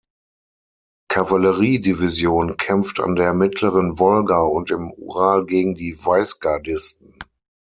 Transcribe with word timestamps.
Kavalleriedivision 1.11 2.57
kämpft 2.57 2.99
an 2.99 3.13
der 3.15 3.35
Mittleren 3.35 3.99
Wolga 3.99 4.39
und 4.41 4.71
im 4.71 4.89
Ural 4.93 5.45
gegen 5.45 5.75
die 5.75 5.95
Weißgardisten. 6.03 7.19